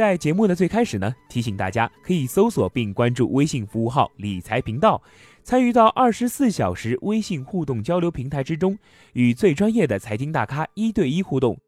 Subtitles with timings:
[0.00, 5.02] 在节目的最开始呢，提醒大家可以搜索并关注微信服务号“理财频道”，
[5.44, 8.78] 参与到二十四小时微信互动交流平台之中，
[9.12, 11.58] 与最专业的财经大咖一对一互动，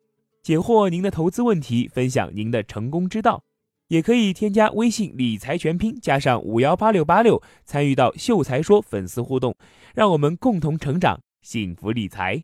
[0.43, 3.45] 解惑您的投资问题，分享您的成功之道。
[3.89, 9.55] 也可以添加微信“理财全拼”加上五幺八六八六，参与到“秀才说”粉丝互动，
[9.95, 12.43] 让我们共同成长，幸福理财。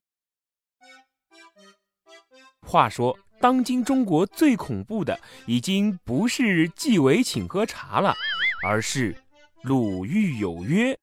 [2.60, 3.18] 话说。
[3.40, 8.14] 当今中国最恐怖的，已经不是纪委请喝茶了，
[8.64, 9.16] 而是
[9.62, 10.98] 鲁豫有约。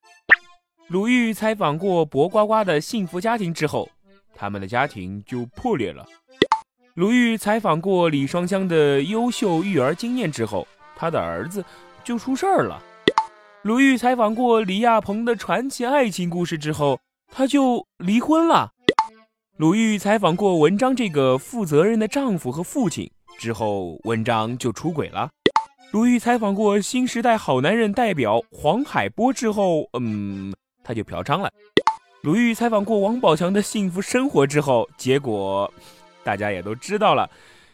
[0.90, 3.90] 鲁豫采访过薄瓜瓜的幸福家庭之后，
[4.36, 6.06] 他们的家庭就破裂了。
[6.96, 11.64] 鲁豫采访过李双江的优秀育儿经验之后，他的儿子
[12.04, 12.82] 就出事儿了。
[13.64, 17.00] 鲁豫采访过李亚鹏的传奇爱情故事之后，
[17.32, 18.74] 他就离婚了。
[19.58, 25.30] 鲁豫采访过文章这个负责任的丈夫和父亲之后，文章就出轨了。
[25.92, 31.50] 鲁豫采访过新时代好男人代表黄海波之后，嗯，他就嫖娼了。
[32.24, 35.74] 鲁豫采访过王宝强的幸福生活之后，结果
[36.22, 37.30] 大家也都知道了。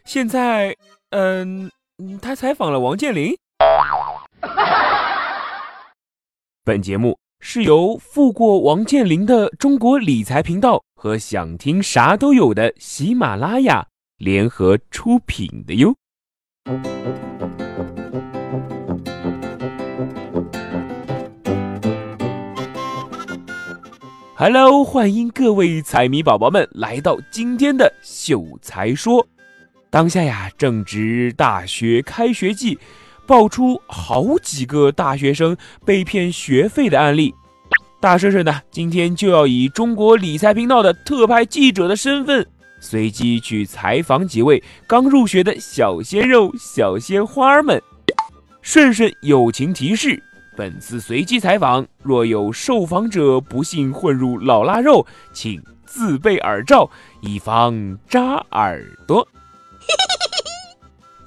[0.06, 0.76] 现在，
[1.10, 1.72] 嗯，
[2.22, 3.36] 他采访了王健林。
[6.64, 10.84] 本节目是由富过王健林的中国理财频道。
[11.04, 13.88] 和想听啥都有的喜马拉雅
[14.20, 15.96] 联合出品的哟。
[24.36, 29.28] Hello，欢迎各位彩迷宝宝们来到今天的秀才说。
[29.90, 32.78] 当下呀，正值大学开学季，
[33.26, 37.34] 爆出好几个大学生被骗学费的案例。
[38.02, 42.44] 大婶婶呢，今天就要以中国理财频道的特派记者的身份，
[42.80, 47.80] 随机去采访几位刚入学的小鲜肉、小鲜花们。
[48.64, 50.20] 顺顺友情提示：
[50.58, 56.90] 本次随机采访，若有受访者不幸混入老腊肉，请自备耳罩，
[57.22, 59.28] 以防扎耳朵。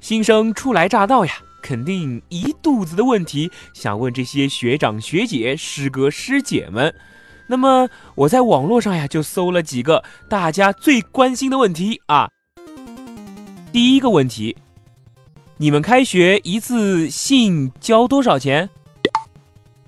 [0.01, 1.35] 新生初来乍到呀。
[1.65, 6.95] 肯定一肚子的问题想问这些学长学姐、师哥师姐们。
[7.47, 12.29] 那么我在网络上呀就搜了几个大家最关心的问题啊。
[13.73, 14.55] 第一个问题，
[15.57, 18.69] 你们开学一次性交多少钱？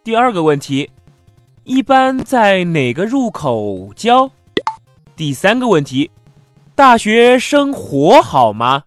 [0.03, 0.91] 第二个问题，
[1.65, 4.31] 一般在哪个入口交？
[5.15, 6.11] 第三个问题，
[6.75, 8.83] 大学生活好吗？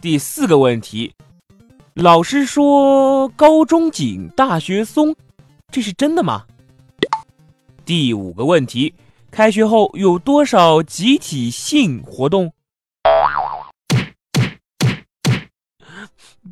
[0.00, 1.14] 第四个问题。
[1.94, 5.14] 老师说高中紧，大学松，
[5.72, 6.44] 这是真的吗？
[7.84, 8.94] 第五个问题，
[9.30, 12.52] 开学后有多少集体性活动？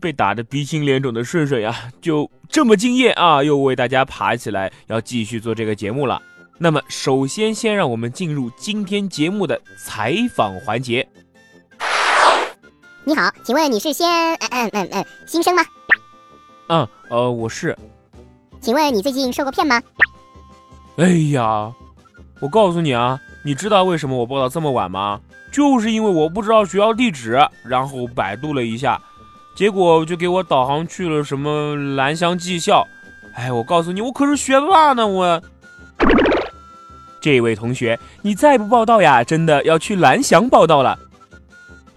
[0.00, 6.20] 被打得鼻青脸肿的顺顺呀，就这么敬业啊，又为大家爬起来，要继续做这个节目了。
[6.58, 11.08] 那么，首先先让我们进入今天节目的采访环节。
[13.08, 15.64] 你好，请问你是先嗯嗯嗯嗯新生吗？
[16.66, 17.74] 嗯，呃，我是。
[18.60, 19.80] 请问你最近受过骗吗？
[20.98, 21.72] 哎呀，
[22.38, 25.18] 我告诉你啊，你知道为什么我报到这么晚吗？
[25.50, 29.00] 就是因为我不知道学校地址，然后百度了一下，
[29.56, 32.86] 结果就给我导航去了什么兰香技校。
[33.34, 35.42] 哎，我告诉你，我可是学霸呢，我。
[37.22, 40.98] 这位同学，你再不报道呀，真的要去蓝翔报道了。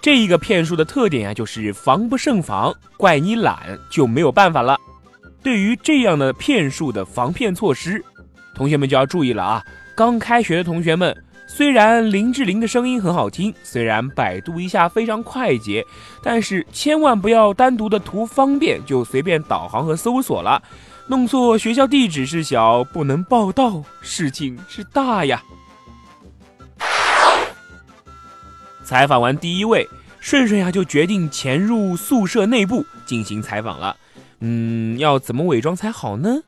[0.02, 4.76] 这一个骗术的特点呀，就是防不胜防，怪你懒就没有办法了。
[5.44, 8.04] 对于这样的骗术的防骗措施，
[8.56, 9.64] 同学们就要注意了啊！
[9.96, 11.16] 刚开学的同学们，
[11.48, 15.86] 虽然林志玲的声音很好听，虽然百度一下非常快捷，
[16.24, 20.62] 但是千万不要单独的图方便就随便导航和搜索了，
[21.06, 25.44] 弄错学校地址是小，不能报到，事情是大呀。
[28.84, 29.88] 采访完第一位
[30.22, 33.98] 顺顺呀，就决定潜入宿舍内部进行采访了。
[34.40, 36.42] 嗯，要怎么伪装才好呢？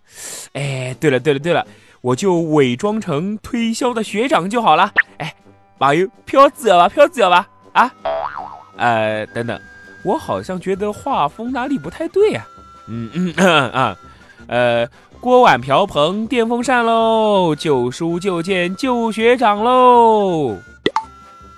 [0.54, 1.68] 哎，对了对了对了，
[2.02, 4.94] 我就伪装成推销的学长就好了。
[5.18, 5.36] 哎，
[5.78, 6.88] 朋友，票子要吧？
[6.88, 7.48] 票子要吧？
[7.74, 7.92] 啊？
[8.78, 9.60] 呃，等等，
[10.04, 12.46] 我好像觉得画风哪里不太对呀。
[12.88, 13.34] 嗯嗯
[13.72, 13.98] 啊，
[14.48, 14.88] 呃，
[15.20, 20.58] 锅碗瓢盆电风扇喽，旧书旧剑旧学长喽。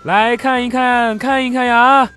[0.06, 2.08] 来看一看，看一看呀！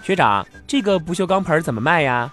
[0.00, 2.30] 学长，这个不锈钢盆怎么卖呀？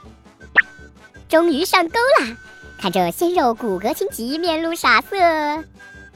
[1.28, 2.38] 终于上钩啦！
[2.78, 5.64] 看这鲜肉骨骼清奇，面露傻色，哎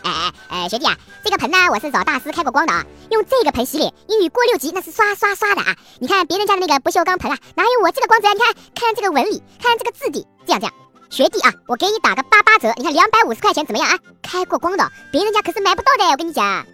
[0.03, 5.75] 哎哎，学弟啊，这个盆呢，我是找大师开过光的啊，用这个盆洗脸，英语过六级那是刷刷刷的啊！
[5.97, 8.31] 你看别人家的那个不锈钢盆啊，哪有我这个光泽？
[8.31, 10.73] 你看看这个纹理，看这个质地，这样这样。
[11.09, 13.97] 学弟啊，我给你打个八八折，你看两百五十块钱怎么样啊？
[14.21, 16.65] 开过光的，别人家可是买不到的，我跟你讲。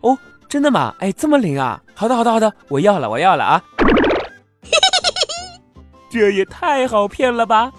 [0.00, 0.18] 哦，
[0.48, 0.94] 真的吗？
[0.98, 1.80] 哎，这么灵啊！
[1.94, 3.62] 好的好的好的，我要了我要了啊！
[6.10, 7.70] 这也太好骗了吧！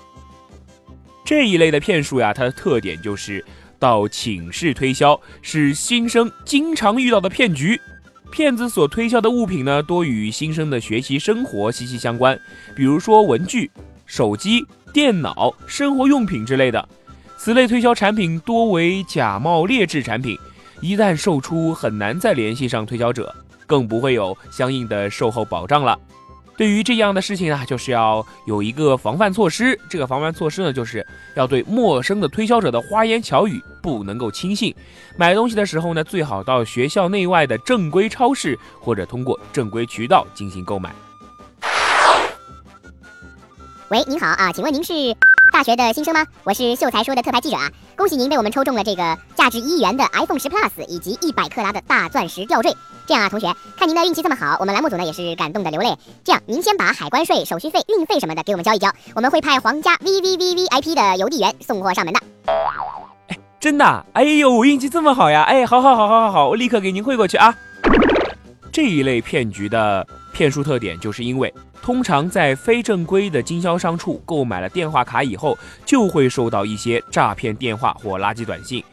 [1.26, 3.44] 这一类的骗术呀，它的特点就是
[3.80, 7.82] 到寝室推销，是新生经常遇到的骗局。
[8.32, 12.40] 骗子所推销的物品呢，多与新生的学习生活息息相关，
[12.76, 13.70] 比如说文具、
[14.06, 16.88] 手机、电脑、生活用品之类的。
[17.38, 20.38] 此类推销产品多为假冒劣质产品，
[20.80, 23.34] 一旦售出，很难再联系上推销者，
[23.66, 25.98] 更不会有相应的售后保障了。
[26.56, 29.80] 对于这样的事情呢，就是要有一个防范措施。
[29.90, 31.04] 这个防范措施呢，就是
[31.36, 34.76] 要对陌生的推销者的花言巧语不能够轻信。
[35.18, 40.94] 买东西的时候呢，最好到学校内外的正规超市或者通过正规渠道进行购买。
[43.92, 44.94] 喂，您好啊，请问您是
[45.52, 46.26] 大学的新生吗？
[46.46, 52.74] 我是秀才说的特派记者啊，恭喜您被我们抽中了这个价值一元的 iPhone 十 Plus 以及一百克拉的大钻石吊坠。
[53.06, 55.94] 这样啊，同学，看您的运气这么好，我们栏目组呢也是感动的流泪。
[56.24, 62.22] 这样，您先把海关税、手续费、运费什么的给我们交一交，我们会派皇家 V V V V I P 的邮递员送货上门的。
[63.60, 64.06] 真的？
[64.14, 65.42] 哎呦，我运气这么好呀！
[65.42, 67.54] 哎，好好好好好好，我立刻给您汇过去啊。
[68.72, 78.83] 这一类骗局的骗术特点，就是因为通常在非正规的经销商处购买了电话卡以后，就会收到一些诈骗电话或垃圾短信。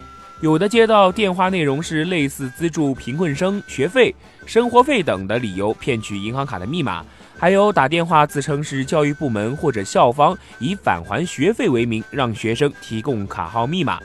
[0.40, 4.14] 有的接到电话内容是类似资助贫困生学费、
[4.46, 7.04] 生活费等的理由骗取银行卡的密码，
[7.36, 14.00] 还有打电话自称是教育部门或者校方，以返还学费为名让学生提供卡号密码。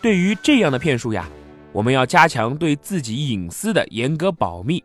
[0.00, 1.28] 对于这样的骗术呀，
[1.72, 4.84] 我们要加强对自己隐私的严格保密。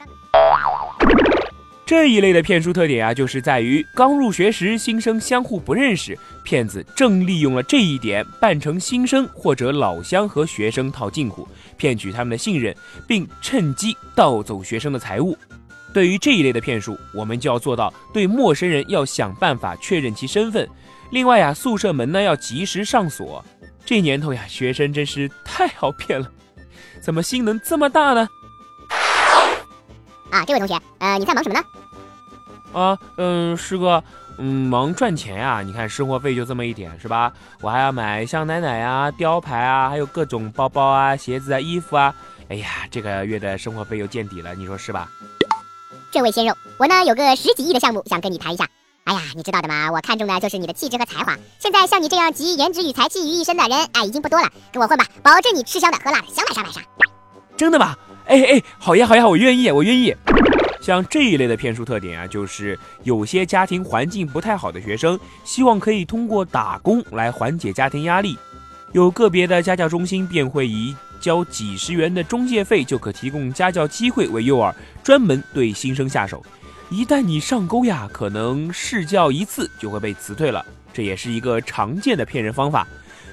[1.91, 11.45] 这一类的骗术特点啊，就是在于刚入学时新生相互不认识，骗子正利用了这一点，扮成新生或者老乡和学生套近乎，
[11.75, 12.73] 骗取他们的信任，
[13.05, 15.37] 并趁机盗走学生的财物。
[15.93, 20.65] 对于这一类的骗术，我们就要做到对陌生人要想办法确认其身份。
[21.09, 23.43] 另外呀，宿舍门呢要及时上锁。
[23.85, 26.31] 这年头呀，学生真是太好骗了，
[27.01, 28.29] 怎么心能这么大呢？
[30.31, 31.65] 啊，这位同学，呃，你在忙什么呢？
[32.73, 34.01] 啊，嗯，师哥，
[34.37, 35.61] 嗯，忙赚钱呀。
[35.61, 37.31] 你看生活费就这么一点，是吧？
[37.59, 42.15] 我还要买香奶奶啊、雕牌啊，还有各种包包啊、鞋子啊、衣服啊。
[42.47, 45.09] 哎呀，这个月的生活费又见底了，你说是吧？
[46.11, 48.67] 这位鲜肉，我呢有个十几亿的项目想跟你谈一下。
[49.03, 51.35] 哎呀，你知道的嘛，我看中的就是你的气质和才华。
[51.59, 54.47] 现在像你这样集颜值与才气于一身的人，哎，已经不多了。
[54.71, 56.81] 跟我混吧，保证你吃香的喝辣的，想买啥买啥。
[57.57, 57.95] 真的吗？
[58.25, 60.15] 哎哎，好呀好呀，我愿意，我愿意。
[60.79, 68.37] 像这一类的骗术特点啊，就是有些家庭环境不太好的学生，希望可以通过打工来缓解家庭压力。
[68.91, 76.43] 有个别的家教中心便会以交几十元的中介费就可提供家教机会为诱饵，专门对新生下手。
[76.89, 80.65] 一旦你上钩呀，可能试教一次就会被辞退了。
[80.91, 82.85] 这也是一个常见的骗人方法。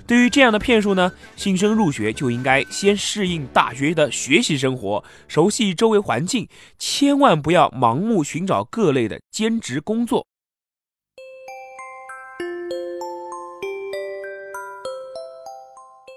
[0.09, 6.49] 对于这样的骗术呢，新生入学就应该先适应大学的学习生活，熟悉周围环境，
[6.79, 10.27] 千万不要盲目寻找各类的兼职工作。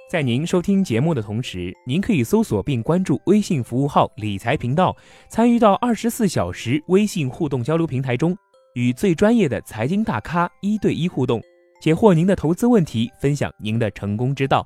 [0.09, 4.95] 在您收听节目的同时，您可以搜索并关注微信服务号“理财频道”，
[5.27, 8.37] 参与到二十四小时微信互动交流平台中，
[8.75, 11.41] 与最专业的财经大咖一对一互动。
[11.81, 14.63] 解惑您的投资问题，分享您的成功之道，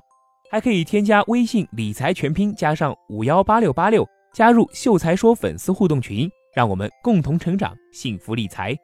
[0.50, 8.76] 还可以添加微信理财全拼加上五幺八六八六，加入秀才说粉丝互动群，让我们共同成长，幸福理财。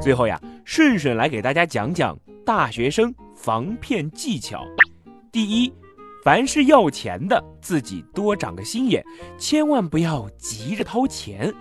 [0.00, 2.16] 最后呀，顺顺来给大家讲讲
[2.46, 4.64] 大学生防骗技巧。
[5.32, 5.74] 第一。
[6.24, 9.04] 凡是要钱的，自己多长个心眼，
[9.36, 11.52] 千万不要急着掏钱。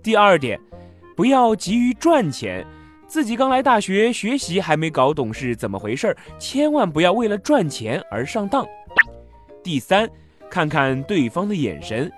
[0.00, 0.60] 第二点，
[1.16, 2.64] 不要急于赚钱，
[3.08, 8.64] 自己刚来大学学习还没搞懂是怎么回事儿，千万不要为了赚钱而上当。
[9.60, 10.08] 第三，
[10.48, 12.08] 看看对方的眼神，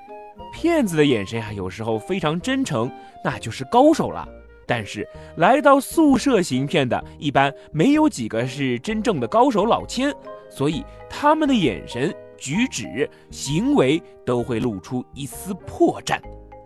[0.53, 2.93] 骗子的眼神啊，有时候非常真诚，
[3.25, 4.29] 那就是高手了。
[4.67, 10.15] 但是来到宿舍行骗的，一般没有几个是真正的高手老千，
[10.49, 16.21] 所以他们的眼神、举止、行为都会露出一丝破绽，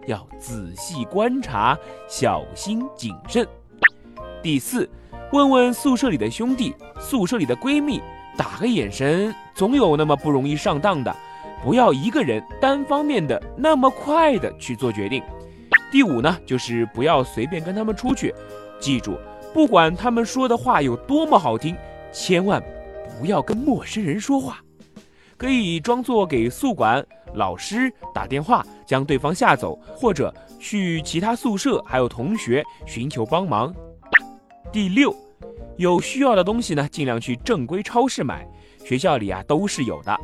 [0.06, 3.46] 要仔细观察，小心谨慎。
[4.42, 4.88] 第四，
[5.32, 8.00] 问问宿舍里的兄弟、宿舍里的闺蜜，
[8.36, 11.14] 打个眼神，总有那么不容易上当的。
[11.62, 15.22] 不要一个人单方面的那么快的去做决定。
[15.92, 18.34] 第五呢，就是不要随便跟他们出去。
[18.80, 19.16] 记住，
[19.54, 21.76] 不管他们说的话有多么好听，
[22.10, 22.60] 千万
[23.22, 24.60] 不要跟陌生人说话。
[25.36, 33.72] 可以装作给宿管老师打电话，将对方吓走，或者去其他宿舍还有同学寻求帮忙。
[34.72, 35.14] 第六，
[35.76, 38.44] 有需要的东西呢，尽量去正规超市买。
[38.84, 40.18] 学校里啊都是有的。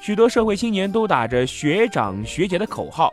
[0.00, 3.12] 许多社会青年都打着学长学姐的口号，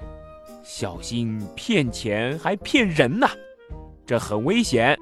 [0.63, 3.30] 小心骗钱还骗人呐，
[4.06, 4.98] 这很危险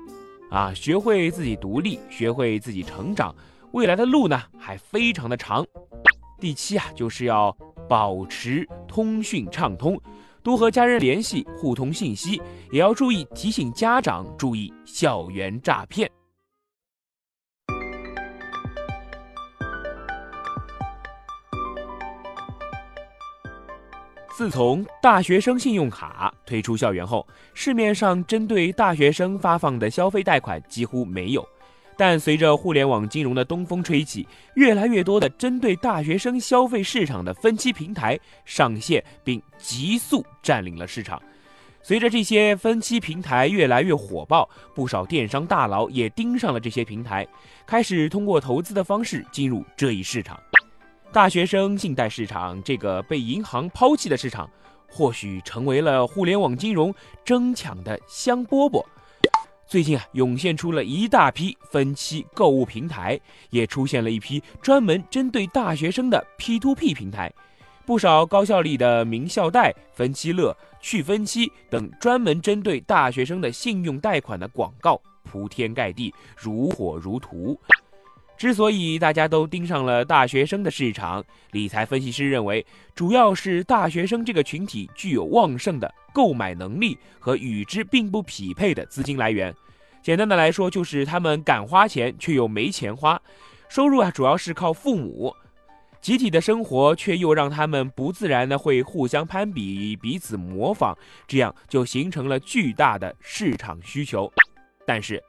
[0.50, 0.74] 啊！
[0.74, 3.36] 学会自己独立，学会自己成长，
[3.74, 5.65] 未来的路呢还非常的长。
[6.39, 7.56] 第七啊，就是要
[7.89, 10.00] 保持通讯畅通。
[10.44, 12.39] 多和家人联系，互通信息，
[12.72, 16.08] 也要注意提醒家长注意校园诈骗。
[24.38, 27.25] 自从大学生信用卡推出校园后，
[27.56, 31.44] 市面上针对大学生发放的消费贷款几乎没有。
[31.98, 41.22] 但随着互联网金融的东风吹起，越来越多的针对大学生消费市场的分期平台上线，并急速占领了市场。
[41.82, 47.28] 随着这些分期平台越来越火爆，不少电商大佬也盯上了这些平台，
[47.66, 50.40] 开始通过投资的方式进入这一市场。
[51.12, 54.50] 大学生信贷市场这个被银行抛弃的市场，
[54.90, 56.96] 或许成为了互联网金融
[57.26, 58.84] 争抢的香饽饽。
[59.74, 67.34] 最近啊，涌现出了一大批分期购物平台，也出现了一批专门针对大学生的 P2P 平台。
[67.84, 77.60] 不少高校里的名校贷、分期乐、去分期等专门针对大学生的信用贷款的广告铺天盖地，如火如荼。
[78.44, 89.56] 之所以大家都盯上了大学生的市场，理财分析师认为，主要是大学生这个群体具有旺盛的购买能力和与之并不匹配的资金来源。
[90.02, 93.18] 简单的来说，就是他们敢花钱却又没钱花，
[93.70, 95.34] 收入啊主要是靠父母，
[96.02, 100.94] 集体的生活却又让他们不自然的会互相攀比、彼此模仿，
[101.26, 104.30] 这样就形成了巨大的市场需求。
[104.86, 105.24] 但是，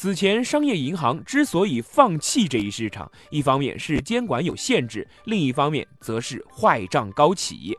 [0.00, 7.76] 此前商业银行之所以放弃这一市场，一方面是监管有限制，另一方面则是坏账高企。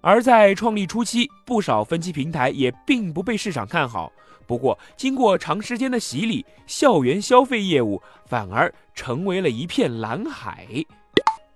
[0.00, 4.12] 而在创立初期，不少分期平台也并不被市场看好。
[4.46, 10.68] 不过，经过长时间的洗礼，校园消费业务反而成为了一片蓝海。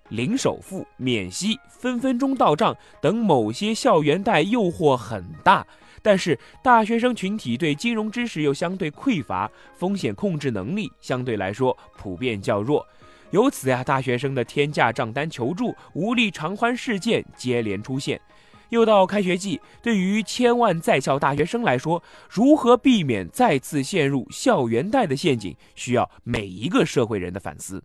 [0.09, 5.65] 零首付、免息、分分钟到账等某些校园贷诱惑很大，
[6.03, 12.87] 但是大学生群体对金融知识又相对匮乏，风险控制能力相对来说普遍较弱。
[13.31, 18.21] 由此呀，大学生的天价账单求助、无力偿还事件接连出现。
[18.71, 27.83] 又到开学季，对于千万在校大学生来说，如何避免再次陷入校园贷的陷阱，需要每一个社会人的反思。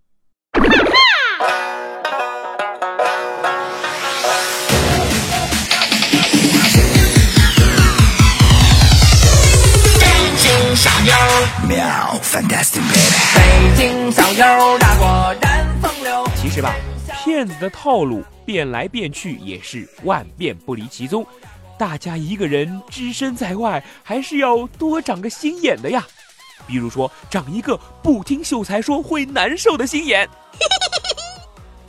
[11.63, 11.77] 喵
[12.21, 16.27] ，fantastic baby，北京小妞大果然风流。
[16.35, 16.75] 其实吧。
[17.23, 21.25] 骗子的套路变来变去也是万变不离其宗，
[21.79, 26.05] 大家一个人只身在外，还是要多长个心眼的呀。
[26.67, 30.29] 比如说，长一个不听秀才说会难受的心眼。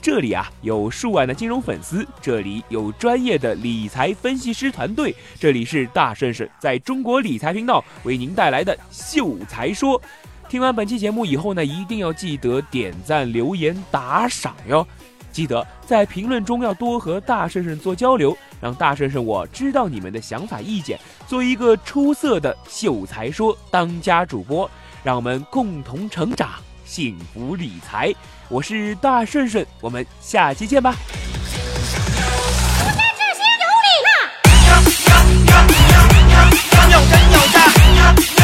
[0.07, 10.01] 这里啊有数万的金融粉丝，这里有专业的理财分析师团队，这里是大顺顺在中国理财频道为您带来的秀才说。
[10.47, 14.87] 听完本期节目以后呢，一定要记得点赞、留言、打赏哟。
[15.29, 20.97] 记得在评论中要多和大顺顺做交流，让大顺顺我知道你们的想法意见，
[21.27, 24.71] 做一个出色的秀才说当家主播，
[25.03, 26.51] 让我们共同成长，
[26.87, 28.13] 幸福理财。
[28.47, 30.95] 我是大顺顺，我们下期见吧。
[34.69, 36.37] 有真有假，
[36.89, 37.57] 有真有假，
[37.97, 38.36] 有真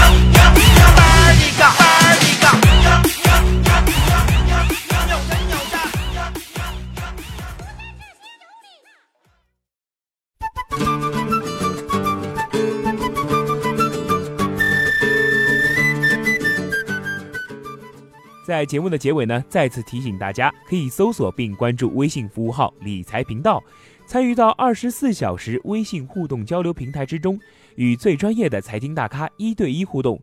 [18.44, 23.64] 在节目的结尾呢，再次提醒大家，可以搜索并关注微信服务号“理财频道”，
[24.06, 27.40] 参与到二十四小时微信互动交流平台之中，
[27.76, 30.22] 与最专业的财经大咖一对一互动，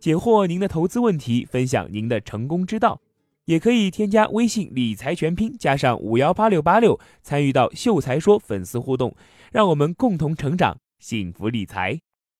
[0.00, 3.00] 解惑您的投资问题，分享您的成功之道。
[3.44, 9.14] 也可以添加微信“理财全拼”加上五幺八六八六，参与到“秀才说”粉丝互动，
[9.52, 12.00] 让我们共同成长，幸福理财。